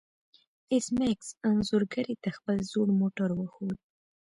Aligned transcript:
ایس 0.71 0.85
میکس 0.97 1.29
انځورګرې 1.47 2.15
ته 2.23 2.29
خپل 2.37 2.57
زوړ 2.71 2.87
موټر 2.99 3.29
وښود 3.35 3.77